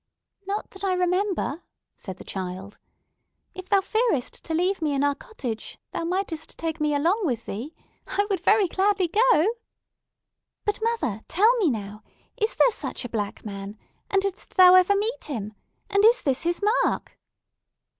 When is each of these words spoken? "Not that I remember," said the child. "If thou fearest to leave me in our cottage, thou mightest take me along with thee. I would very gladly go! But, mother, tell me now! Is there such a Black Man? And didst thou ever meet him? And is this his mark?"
"Not 0.47 0.71
that 0.71 0.83
I 0.83 0.95
remember," 0.95 1.61
said 1.95 2.17
the 2.17 2.23
child. 2.23 2.79
"If 3.53 3.69
thou 3.69 3.81
fearest 3.81 4.43
to 4.45 4.53
leave 4.55 4.81
me 4.81 4.93
in 4.95 5.03
our 5.03 5.13
cottage, 5.13 5.77
thou 5.91 6.05
mightest 6.05 6.57
take 6.57 6.81
me 6.81 6.95
along 6.95 7.23
with 7.23 7.45
thee. 7.45 7.75
I 8.07 8.25
would 8.27 8.39
very 8.39 8.67
gladly 8.67 9.07
go! 9.09 9.45
But, 10.65 10.79
mother, 10.81 11.21
tell 11.27 11.55
me 11.57 11.69
now! 11.69 12.01
Is 12.35 12.55
there 12.55 12.71
such 12.71 13.05
a 13.05 13.09
Black 13.09 13.45
Man? 13.45 13.77
And 14.09 14.23
didst 14.23 14.55
thou 14.55 14.73
ever 14.73 14.95
meet 14.95 15.25
him? 15.25 15.53
And 15.87 16.03
is 16.03 16.23
this 16.23 16.41
his 16.41 16.63
mark?" 16.83 17.19